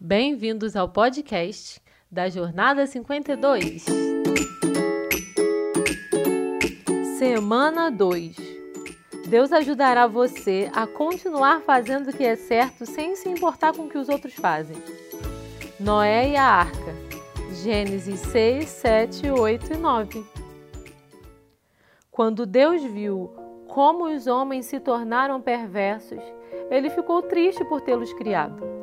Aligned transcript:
Bem-vindos 0.00 0.76
ao 0.76 0.88
podcast 0.88 1.82
da 2.08 2.28
Jornada 2.28 2.86
52. 2.86 3.84
Semana 7.18 7.90
2. 7.90 8.36
Deus 9.28 9.52
ajudará 9.52 10.06
você 10.06 10.70
a 10.72 10.86
continuar 10.86 11.62
fazendo 11.62 12.10
o 12.10 12.16
que 12.16 12.22
é 12.22 12.36
certo 12.36 12.86
sem 12.86 13.16
se 13.16 13.28
importar 13.28 13.74
com 13.74 13.86
o 13.86 13.88
que 13.88 13.98
os 13.98 14.08
outros 14.08 14.34
fazem. 14.34 14.76
Noé 15.80 16.30
e 16.30 16.36
a 16.36 16.44
Arca. 16.44 16.94
Gênesis 17.64 18.20
6, 18.20 18.68
7, 18.68 19.30
8 19.32 19.72
e 19.72 19.76
9. 19.78 20.24
Quando 22.08 22.46
Deus 22.46 22.84
viu 22.84 23.32
como 23.66 24.04
os 24.04 24.28
homens 24.28 24.66
se 24.66 24.78
tornaram 24.78 25.40
perversos, 25.40 26.22
ele 26.70 26.88
ficou 26.88 27.20
triste 27.20 27.64
por 27.64 27.80
tê-los 27.80 28.12
criado. 28.12 28.77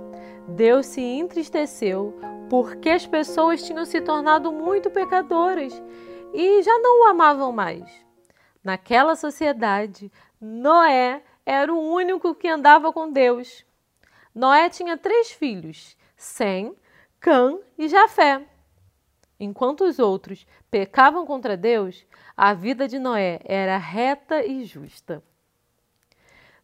Deus 0.47 0.85
se 0.85 1.01
entristeceu 1.01 2.17
porque 2.49 2.89
as 2.89 3.05
pessoas 3.05 3.63
tinham 3.63 3.85
se 3.85 3.99
tornado 4.01 4.51
muito 4.51 4.89
pecadoras 4.89 5.81
e 6.33 6.61
já 6.61 6.77
não 6.79 7.01
o 7.01 7.05
amavam 7.05 7.51
mais. 7.51 7.83
Naquela 8.63 9.15
sociedade, 9.15 10.11
Noé 10.39 11.23
era 11.45 11.73
o 11.73 11.79
único 11.79 12.35
que 12.35 12.47
andava 12.47 12.91
com 12.91 13.11
Deus. 13.11 13.65
Noé 14.33 14.69
tinha 14.69 14.97
três 14.97 15.31
filhos: 15.31 15.95
Sem, 16.15 16.75
Cã 17.19 17.57
e 17.77 17.87
Jafé. 17.87 18.45
Enquanto 19.39 19.83
os 19.83 19.99
outros 19.99 20.47
pecavam 20.71 21.25
contra 21.25 21.57
Deus, 21.57 22.05
a 22.35 22.53
vida 22.53 22.87
de 22.87 22.99
Noé 22.99 23.39
era 23.43 23.77
reta 23.77 24.45
e 24.45 24.63
justa. 24.63 25.23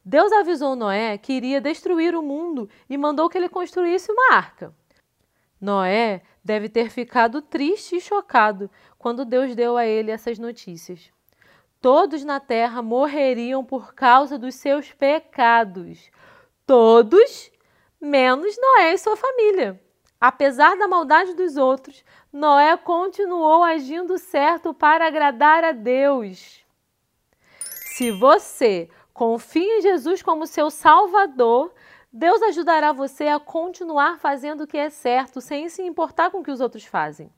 Deus 0.03 0.31
avisou 0.31 0.75
Noé 0.75 1.17
que 1.17 1.33
iria 1.33 1.61
destruir 1.61 2.15
o 2.15 2.23
mundo 2.23 2.69
e 2.89 2.97
mandou 2.97 3.29
que 3.29 3.37
ele 3.37 3.49
construísse 3.49 4.11
uma 4.11 4.35
arca. 4.35 4.73
Noé 5.59 6.23
deve 6.43 6.67
ter 6.67 6.89
ficado 6.89 7.41
triste 7.41 7.97
e 7.97 8.01
chocado 8.01 8.69
quando 8.97 9.23
Deus 9.23 9.53
deu 9.53 9.77
a 9.77 9.85
ele 9.85 10.09
essas 10.09 10.39
notícias. 10.39 11.11
Todos 11.79 12.23
na 12.23 12.39
terra 12.39 12.81
morreriam 12.81 13.63
por 13.63 13.93
causa 13.93 14.39
dos 14.39 14.55
seus 14.55 14.91
pecados. 14.91 16.09
Todos, 16.65 17.51
menos 17.99 18.55
Noé 18.57 18.93
e 18.93 18.97
sua 18.97 19.15
família. 19.15 19.79
Apesar 20.19 20.77
da 20.77 20.87
maldade 20.87 21.33
dos 21.33 21.57
outros, 21.57 22.03
Noé 22.31 22.77
continuou 22.77 23.63
agindo 23.63 24.17
certo 24.17 24.73
para 24.73 25.07
agradar 25.07 25.63
a 25.63 25.71
Deus. 25.71 26.63
Se 27.95 28.11
você 28.11 28.89
Confie 29.21 29.63
em 29.63 29.81
Jesus 29.83 30.23
como 30.23 30.47
seu 30.47 30.71
Salvador. 30.71 31.71
Deus 32.11 32.41
ajudará 32.41 32.91
você 32.91 33.27
a 33.27 33.39
continuar 33.39 34.17
fazendo 34.17 34.61
o 34.61 34.67
que 34.67 34.79
é 34.79 34.89
certo, 34.89 35.39
sem 35.39 35.69
se 35.69 35.83
importar 35.83 36.31
com 36.31 36.39
o 36.39 36.43
que 36.43 36.49
os 36.49 36.59
outros 36.59 36.85
fazem. 36.85 37.31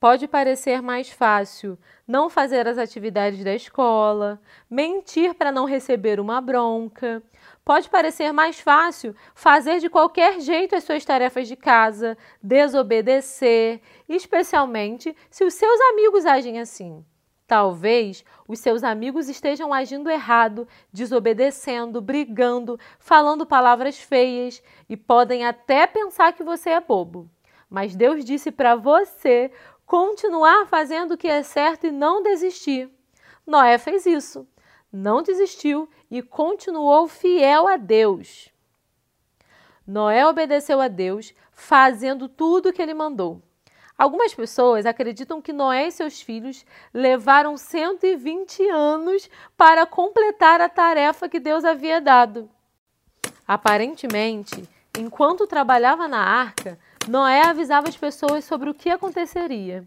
Pode 0.00 0.26
parecer 0.26 0.82
mais 0.82 1.08
fácil 1.08 1.78
não 2.08 2.28
fazer 2.28 2.66
as 2.66 2.76
atividades 2.76 3.44
da 3.44 3.54
escola, 3.54 4.42
mentir 4.68 5.32
para 5.34 5.52
não 5.52 5.64
receber 5.64 6.18
uma 6.18 6.40
bronca. 6.40 7.22
Pode 7.64 7.88
parecer 7.88 8.32
mais 8.32 8.58
fácil 8.58 9.14
fazer 9.32 9.78
de 9.78 9.88
qualquer 9.88 10.40
jeito 10.40 10.74
as 10.74 10.82
suas 10.82 11.04
tarefas 11.04 11.46
de 11.46 11.54
casa, 11.54 12.18
desobedecer, 12.42 13.80
especialmente 14.08 15.16
se 15.30 15.44
os 15.44 15.54
seus 15.54 15.80
amigos 15.92 16.26
agem 16.26 16.58
assim. 16.58 17.04
Talvez 17.46 18.24
os 18.48 18.58
seus 18.58 18.82
amigos 18.82 19.28
estejam 19.28 19.72
agindo 19.72 20.10
errado, 20.10 20.66
desobedecendo, 20.92 22.00
brigando, 22.00 22.78
falando 22.98 23.44
palavras 23.44 23.98
feias 23.98 24.62
e 24.88 24.96
podem 24.96 25.44
até 25.44 25.86
pensar 25.86 26.32
que 26.32 26.42
você 26.42 26.70
é 26.70 26.80
bobo. 26.80 27.28
Mas 27.68 27.94
Deus 27.94 28.24
disse 28.24 28.50
para 28.50 28.74
você 28.76 29.50
continuar 29.84 30.66
fazendo 30.66 31.12
o 31.12 31.16
que 31.18 31.28
é 31.28 31.42
certo 31.42 31.86
e 31.86 31.90
não 31.90 32.22
desistir. 32.22 32.90
Noé 33.46 33.76
fez 33.76 34.06
isso, 34.06 34.48
não 34.90 35.22
desistiu 35.22 35.88
e 36.10 36.22
continuou 36.22 37.06
fiel 37.06 37.68
a 37.68 37.76
Deus. 37.76 38.48
Noé 39.86 40.26
obedeceu 40.26 40.80
a 40.80 40.88
Deus, 40.88 41.34
fazendo 41.52 42.26
tudo 42.26 42.70
o 42.70 42.72
que 42.72 42.80
ele 42.80 42.94
mandou. 42.94 43.42
Algumas 43.96 44.34
pessoas 44.34 44.86
acreditam 44.86 45.40
que 45.40 45.52
Noé 45.52 45.86
e 45.86 45.92
seus 45.92 46.20
filhos 46.20 46.66
levaram 46.92 47.56
120 47.56 48.68
anos 48.68 49.30
para 49.56 49.86
completar 49.86 50.60
a 50.60 50.68
tarefa 50.68 51.28
que 51.28 51.38
Deus 51.38 51.64
havia 51.64 52.00
dado. 52.00 52.50
Aparentemente, 53.46 54.68
enquanto 54.98 55.46
trabalhava 55.46 56.08
na 56.08 56.18
arca, 56.18 56.78
Noé 57.06 57.42
avisava 57.42 57.88
as 57.88 57.96
pessoas 57.96 58.44
sobre 58.44 58.68
o 58.68 58.74
que 58.74 58.90
aconteceria. 58.90 59.86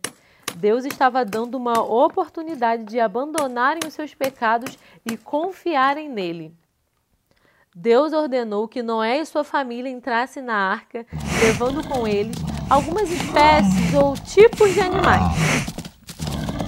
Deus 0.55 0.85
estava 0.85 1.25
dando 1.25 1.55
uma 1.55 1.81
oportunidade 1.83 2.85
de 2.85 2.99
abandonarem 3.01 3.81
os 3.85 3.93
seus 3.93 4.13
pecados 4.13 4.77
e 5.05 5.17
confiarem 5.17 6.07
nele. 6.07 6.55
Deus 7.75 8.13
ordenou 8.13 8.67
que 8.67 8.81
Noé 8.81 9.19
e 9.19 9.25
sua 9.25 9.43
família 9.43 9.89
entrassem 9.89 10.41
na 10.41 10.55
arca, 10.55 11.05
levando 11.43 11.85
com 11.87 12.07
eles 12.07 12.56
algumas 12.69 13.09
espécies 13.09 13.93
ou 13.93 14.13
tipos 14.15 14.73
de 14.73 14.81
animais. 14.81 15.65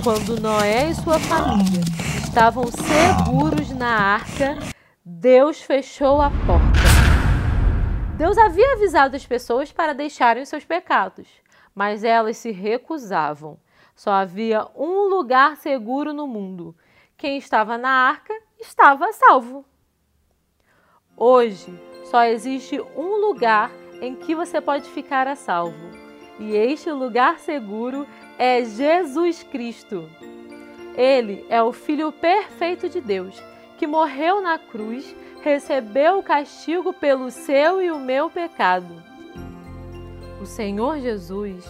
Quando 0.04 0.40
Noé 0.40 0.90
e 0.90 0.96
sua 0.96 1.20
família 1.20 1.82
estavam 2.24 2.64
seguros 2.66 3.70
na 3.72 3.90
arca, 3.90 4.58
Deus 5.04 5.62
fechou 5.62 6.22
a 6.22 6.30
porta. 6.30 6.90
Deus 8.18 8.38
havia 8.38 8.74
avisado 8.74 9.16
as 9.16 9.26
pessoas 9.26 9.72
para 9.72 9.94
deixarem 9.94 10.46
seus 10.46 10.64
pecados, 10.64 11.28
mas 11.76 12.04
elas 12.04 12.38
se 12.38 12.52
recusavam. 12.52 13.58
Só 13.96 14.12
havia 14.12 14.68
um 14.76 15.10
lugar 15.10 15.58
seguro 15.58 16.14
no 16.14 16.28
mundo. 16.28 16.76
Quem 17.18 17.38
estava 17.38 17.78
na 17.78 17.90
arca 17.90 18.34
estava 18.58 19.12
salvo. 19.12 19.66
Hoje, 21.18 21.78
só 22.06 22.24
existe 22.24 22.80
um 22.96 23.20
lugar 23.20 23.70
em 24.02 24.16
que 24.16 24.36
você 24.36 24.60
pode 24.62 24.90
ficar 24.90 25.28
a 25.28 25.36
salvo. 25.36 25.90
E 26.40 26.56
este 26.56 26.92
lugar 26.92 27.40
seguro 27.40 28.08
é 28.38 28.64
Jesus 28.64 29.44
Cristo. 29.44 30.10
Ele 30.96 31.46
é 31.50 31.62
o 31.62 31.72
Filho 31.72 32.12
perfeito 32.12 32.90
de 32.90 33.02
Deus, 33.02 33.42
que 33.78 33.86
morreu 33.86 34.42
na 34.42 34.58
cruz, 34.58 35.16
recebeu 35.42 36.20
o 36.20 36.24
castigo 36.24 36.94
pelo 36.94 37.30
seu 37.30 37.82
e 37.82 37.92
o 37.92 38.00
meu 38.00 38.30
pecado. 38.30 39.04
O 40.42 40.46
Senhor 40.46 41.00
Jesus 41.00 41.66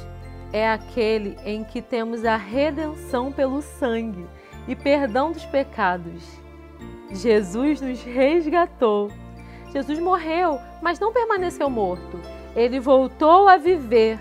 é 0.53 0.69
aquele 0.69 1.37
em 1.45 1.63
que 1.63 1.81
temos 1.81 2.25
a 2.25 2.35
redenção 2.35 3.31
pelo 3.31 3.61
sangue 3.61 4.27
e 4.67 4.75
perdão 4.75 5.31
dos 5.31 5.45
pecados. 5.45 6.23
Jesus 7.11 7.81
nos 7.81 8.03
resgatou 8.03 9.11
Jesus 9.71 9.99
morreu, 9.99 10.59
mas 10.81 10.99
não 10.99 11.13
permaneceu 11.13 11.69
morto. 11.69 12.19
Ele 12.55 12.79
voltou 12.79 13.47
a 13.47 13.57
viver. 13.57 14.19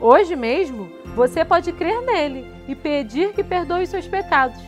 Hoje 0.00 0.34
mesmo, 0.34 0.90
você 1.14 1.44
pode 1.44 1.72
crer 1.72 2.00
nele 2.02 2.46
e 2.66 2.74
pedir 2.74 3.32
que 3.32 3.44
perdoe 3.44 3.86
seus 3.86 4.06
pecados. 4.06 4.60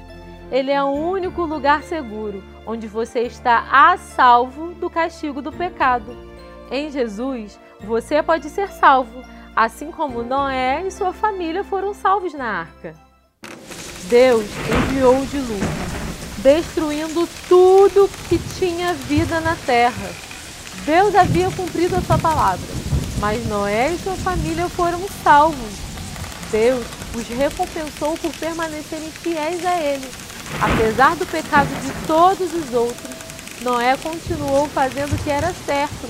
Ele 0.51 0.71
é 0.71 0.83
o 0.83 0.91
único 0.91 1.43
lugar 1.43 1.83
seguro 1.83 2.43
onde 2.67 2.87
você 2.87 3.21
está 3.21 3.67
a 3.71 3.97
salvo 3.97 4.75
do 4.75 4.91
castigo 4.91 5.41
do 5.41 5.51
pecado. 5.51 6.15
Em 6.71 6.91
Jesus, 6.91 7.59
você 7.81 8.23
pode 8.23 8.49
ser 8.51 8.69
salvo, 8.69 9.23
assim 9.57 9.91
como 9.91 10.23
Noé 10.23 10.83
e 10.87 10.91
sua 10.91 11.13
família 11.13 11.65
foram 11.65 11.95
salvos 11.95 12.35
na 12.35 12.61
arca. 12.61 12.95
Deus 14.09 14.45
enviou 14.69 15.19
o 15.19 15.27
dilúvio 15.27 16.02
destruindo 16.43 17.29
tudo 17.49 18.11
que 18.29 18.39
tinha 18.59 18.93
vida 18.95 19.41
na 19.41 19.57
terra. 19.57 20.11
Deus 20.85 21.15
havia 21.15 21.51
cumprido 21.51 21.97
a 21.97 22.03
sua 22.03 22.19
palavra, 22.19 22.67
mas 23.21 23.47
Noé 23.47 23.93
e 23.93 23.99
sua 23.99 24.17
família 24.17 24.69
foram 24.69 25.01
salvos. 25.23 25.73
Deus 26.51 26.85
os 27.15 27.29
recompensou 27.29 28.17
por 28.19 28.33
permanecerem 28.35 29.11
fiéis 29.11 29.65
a 29.65 29.79
Ele. 29.81 30.09
Apesar 30.61 31.17
do 31.17 31.27
pecado 31.27 31.69
de 31.81 32.07
todos 32.07 32.53
os 32.53 32.75
outros, 32.75 33.17
Noé 33.63 33.97
continuou 33.97 34.69
fazendo 34.69 35.15
o 35.15 35.19
que 35.23 35.31
era 35.31 35.53
certo, 35.53 36.09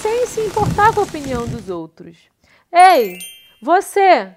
sem 0.00 0.26
se 0.26 0.40
importar 0.40 0.92
com 0.94 1.00
a 1.00 1.04
opinião 1.04 1.46
dos 1.46 1.68
outros. 1.68 2.16
Ei, 2.72 3.18
você! 3.60 4.34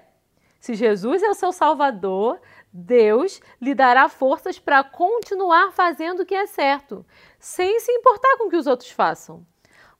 Se 0.60 0.74
Jesus 0.74 1.22
é 1.22 1.30
o 1.30 1.34
seu 1.34 1.52
Salvador, 1.52 2.38
Deus 2.72 3.40
lhe 3.60 3.74
dará 3.74 4.08
forças 4.08 4.58
para 4.58 4.84
continuar 4.84 5.72
fazendo 5.72 6.20
o 6.20 6.26
que 6.26 6.34
é 6.34 6.46
certo, 6.46 7.04
sem 7.38 7.80
se 7.80 7.90
importar 7.92 8.36
com 8.36 8.46
o 8.46 8.50
que 8.50 8.56
os 8.56 8.66
outros 8.66 8.90
façam. 8.90 9.46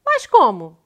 Mas 0.04 0.26
como? 0.26 0.76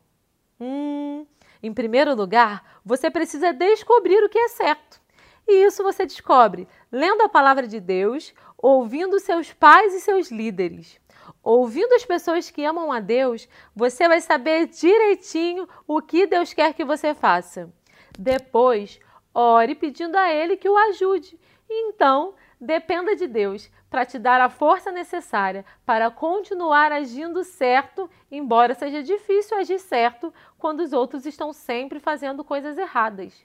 Hum, 0.61 1.26
em 1.62 1.73
primeiro 1.73 2.14
lugar, 2.14 2.81
você 2.84 3.11
precisa 3.11 3.52
descobrir 3.52 4.23
o 4.23 4.29
que 4.29 4.38
é 4.38 4.49
certo. 4.49 5.00
E 5.46 5.64
isso 5.64 5.82
você 5.82 6.06
descobre 6.06 6.69
lendo 6.90 7.23
a 7.23 7.29
palavra 7.29 7.67
de 7.67 7.81
Deus, 7.81 8.32
ouvindo 8.56 9.19
seus 9.19 9.52
pais 9.52 9.93
e 9.94 10.00
seus 10.00 10.31
líderes. 10.31 11.00
Ouvindo 11.43 11.93
as 11.94 12.05
pessoas 12.05 12.50
que 12.50 12.64
amam 12.64 12.93
a 12.93 13.00
Deus, 13.00 13.49
você 13.75 14.06
vai 14.06 14.20
saber 14.20 14.67
direitinho 14.69 15.69
o 15.87 16.00
que 16.00 16.26
Deus 16.26 16.52
quer 16.52 16.75
que 16.75 16.84
você 16.84 17.14
faça. 17.14 17.73
Depois, 18.17 19.00
ore 19.34 19.75
pedindo 19.75 20.17
a 20.17 20.32
Ele 20.32 20.56
que 20.56 20.69
o 20.69 20.76
ajude. 20.76 21.38
Então, 21.75 22.35
dependa 22.61 23.17
de 23.17 23.27
Deus 23.27 23.71
para 23.89 24.05
te 24.05 24.19
dar 24.19 24.41
a 24.41 24.51
força 24.51 24.93
necessária 24.93 25.65
para 25.87 26.11
continuar 26.11 26.93
agindo 26.93 27.43
certo, 27.43 28.11
embora 28.31 28.75
seja 28.75 29.03
difícil 29.03 29.57
agir 29.57 29.79
certo 29.79 30.33
quando 30.59 30.81
os 30.81 30.93
outros 30.93 31.25
estão 31.25 31.53
sempre 31.53 31.99
fazendo 31.99 32.45
coisas 32.45 32.77
erradas. 32.77 33.45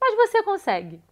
Mas 0.00 0.16
você 0.16 0.42
consegue. 0.42 1.02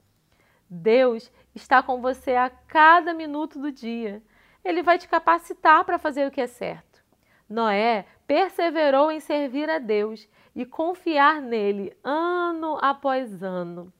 Deus 0.68 1.30
está 1.54 1.82
com 1.82 2.00
você 2.00 2.34
a 2.34 2.50
cada 2.50 3.14
minuto 3.14 3.58
do 3.58 3.70
dia. 3.70 4.20
Ele 4.64 4.82
vai 4.82 4.98
te 4.98 5.08
capacitar 5.08 5.84
para 5.84 5.98
fazer 5.98 6.26
o 6.26 6.30
que 6.30 6.40
é 6.40 6.46
certo. 6.46 7.04
Noé 7.48 8.04
perseverou 8.26 9.10
em 9.12 9.20
servir 9.20 9.70
a 9.70 9.78
Deus 9.78 10.28
e 10.54 10.66
confiar 10.66 11.40
nele 11.40 11.96
ano 12.02 12.76
após 12.82 13.42
ano. 13.42 13.92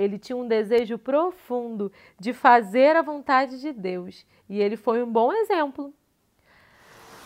Ele 0.00 0.18
tinha 0.18 0.34
um 0.34 0.48
desejo 0.48 0.96
profundo 0.96 1.92
de 2.18 2.32
fazer 2.32 2.96
a 2.96 3.02
vontade 3.02 3.60
de 3.60 3.70
Deus 3.70 4.24
e 4.48 4.58
ele 4.58 4.74
foi 4.74 5.02
um 5.02 5.12
bom 5.12 5.30
exemplo. 5.30 5.92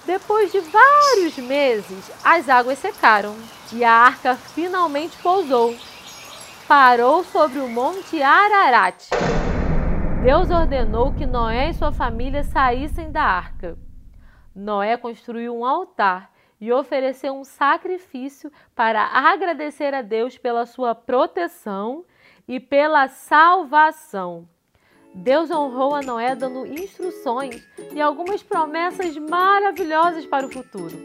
Depois 0.04 0.50
de 0.50 0.58
vários 0.58 1.38
meses, 1.38 2.10
as 2.24 2.48
águas 2.48 2.80
secaram 2.80 3.36
e 3.72 3.84
a 3.84 3.92
arca 3.92 4.34
finalmente 4.34 5.16
pousou. 5.22 5.72
Parou 6.66 7.22
sobre 7.22 7.60
o 7.60 7.68
monte 7.68 8.20
Ararat. 8.20 9.10
Deus 10.24 10.50
ordenou 10.50 11.14
que 11.14 11.26
Noé 11.26 11.70
e 11.70 11.74
sua 11.74 11.92
família 11.92 12.42
saíssem 12.42 13.12
da 13.12 13.22
arca. 13.22 13.78
Noé 14.52 14.96
construiu 14.96 15.56
um 15.56 15.64
altar 15.64 16.28
e 16.60 16.72
ofereceu 16.72 17.34
um 17.34 17.44
sacrifício 17.44 18.50
para 18.74 19.00
agradecer 19.00 19.94
a 19.94 20.02
Deus 20.02 20.36
pela 20.36 20.66
sua 20.66 20.92
proteção 20.92 22.04
e 22.46 22.60
pela 22.60 23.08
salvação. 23.08 24.48
Deus 25.14 25.50
honrou 25.50 25.94
a 25.94 26.02
Noé 26.02 26.34
dando 26.34 26.66
instruções 26.66 27.62
e 27.92 28.00
algumas 28.00 28.42
promessas 28.42 29.16
maravilhosas 29.16 30.26
para 30.26 30.46
o 30.46 30.52
futuro. 30.52 30.96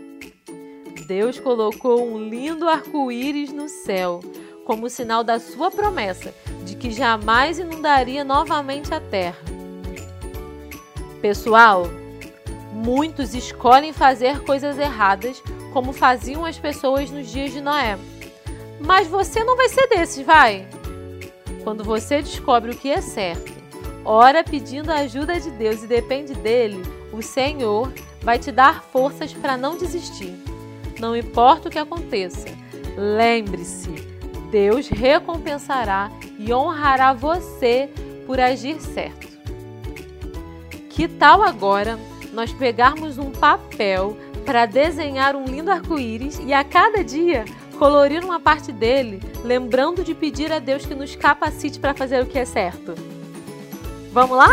Deus 1.07 1.39
colocou 1.39 2.05
um 2.05 2.19
lindo 2.19 2.67
arco-íris 2.67 3.51
no 3.51 3.67
céu 3.67 4.19
como 4.65 4.89
sinal 4.89 5.23
da 5.23 5.39
sua 5.39 5.71
promessa 5.71 6.33
de 6.63 6.75
que 6.75 6.91
jamais 6.91 7.57
inundaria 7.57 8.23
novamente 8.23 8.93
a 8.93 8.99
terra. 8.99 9.39
Pessoal, 11.21 11.85
muitos 12.71 13.33
escolhem 13.33 13.91
fazer 13.91 14.43
coisas 14.43 14.77
erradas 14.77 15.41
como 15.73 15.93
faziam 15.93 16.45
as 16.45 16.57
pessoas 16.57 17.09
nos 17.11 17.27
dias 17.27 17.51
de 17.51 17.61
Noé. 17.61 17.97
Mas 18.79 19.07
você 19.07 19.43
não 19.43 19.57
vai 19.57 19.69
ser 19.69 19.87
desses, 19.87 20.25
vai? 20.25 20.67
Quando 21.63 21.83
você 21.83 22.21
descobre 22.21 22.71
o 22.71 22.75
que 22.75 22.89
é 22.89 23.01
certo, 23.01 23.51
ora 24.05 24.43
pedindo 24.43 24.91
a 24.91 24.99
ajuda 24.99 25.39
de 25.39 25.51
Deus 25.51 25.83
e 25.83 25.87
depende 25.87 26.33
dele, 26.35 26.81
o 27.11 27.21
Senhor 27.21 27.91
vai 28.21 28.39
te 28.39 28.51
dar 28.51 28.83
forças 28.83 29.33
para 29.33 29.57
não 29.57 29.77
desistir. 29.77 30.33
Não 30.99 31.15
importa 31.15 31.67
o 31.67 31.71
que 31.71 31.79
aconteça, 31.79 32.47
lembre-se 32.97 34.19
Deus 34.49 34.87
recompensará 34.87 36.11
e 36.37 36.53
honrará 36.53 37.13
você 37.13 37.89
por 38.25 38.39
agir 38.39 38.79
certo. 38.81 39.27
Que 40.89 41.07
tal 41.07 41.43
agora 41.43 41.99
nós 42.33 42.51
pegarmos 42.51 43.17
um 43.17 43.31
papel 43.31 44.17
para 44.45 44.65
desenhar 44.65 45.35
um 45.35 45.45
lindo 45.45 45.71
arco-íris 45.71 46.39
e 46.45 46.53
a 46.53 46.63
cada 46.63 47.03
dia 47.03 47.45
colorir 47.79 48.23
uma 48.25 48.41
parte 48.41 48.73
dele, 48.73 49.21
lembrando 49.43 50.03
de 50.03 50.13
pedir 50.13 50.51
a 50.51 50.59
Deus 50.59 50.85
que 50.85 50.93
nos 50.93 51.15
capacite 51.15 51.79
para 51.79 51.93
fazer 51.93 52.21
o 52.21 52.25
que 52.25 52.37
é 52.37 52.43
certo? 52.43 52.93
Vamos 54.11 54.37
lá? 54.37 54.49